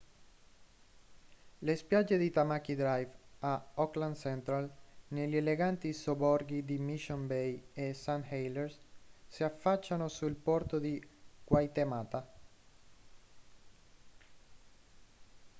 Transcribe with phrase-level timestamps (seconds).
[1.59, 3.11] le spiagge di tamaki drive
[3.41, 4.67] a auckland central
[5.09, 8.79] negli eleganti sobborghi di mission bay e st heliers
[9.27, 10.99] si affacciano sul porto di
[11.43, 12.27] waitemata